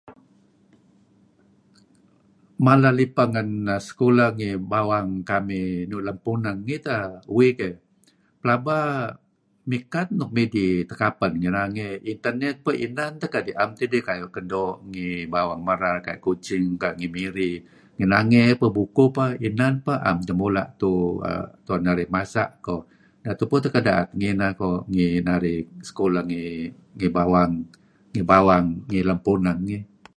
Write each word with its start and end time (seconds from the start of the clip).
Mala 2.65 2.89
lipa 2.99 3.23
ngen 3.33 3.49
sekulah 3.87 4.29
ngi 4.37 4.49
bawang 4.71 5.09
kamih 5.29 5.71
nuk 5.89 6.03
lem 6.07 6.17
puneng 6.25 6.57
ngih 6.65 6.81
uih 7.37 7.51
keh, 7.59 7.75
pelaba 8.41 8.77
mikat 9.71 10.07
nuk 10.17 10.31
midih 10.35 10.73
tekapen 10.89 11.31
ngi 11.39 11.49
nangey, 11.57 11.91
inan 12.11 12.35
peh 12.65 12.75
koh 13.33 13.43
na'em 13.55 13.71
tidih 13.79 14.01
kan 14.07 14.43
doo' 14.53 14.75
ngi 14.91 15.07
bawang 15.33 15.59
nuk 15.61 15.67
merar 15.67 15.97
kayu' 16.05 16.15
ngi 16.19 16.23
Kuching, 16.25 16.65
kayu' 16.81 16.95
ngi 16.97 17.07
Miri. 17.15 17.51
Ngi 17.97 18.05
nangey 18.13 18.45
bukuh 18.77 19.09
peh 19.17 19.29
na'em 19.59 19.75
teh 20.27 20.35
mula' 20.41 20.67
tu'en 20.81 21.81
narih 21.85 22.09
masa' 22.15 22.49
koh. 22.67 22.81
Neh 23.23 23.35
tupu 23.39 23.55
teh 23.63 23.71
ken 23.73 23.83
da'et 23.87 24.09
ngineh 24.19 24.51
koh 24.61 24.77
ngi 24.93 25.07
narih 25.27 25.59
sekulah 25.87 26.23
ngi 26.27 27.09
bawang 28.33 28.65
ngi 28.89 28.99
lem 29.09 29.19
puneng 29.27 29.59
ngih. 29.69 29.83